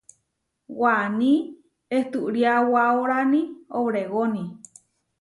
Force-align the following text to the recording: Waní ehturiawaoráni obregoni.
Waní 0.79 1.31
ehturiawaoráni 1.97 3.41
obregoni. 3.79 4.43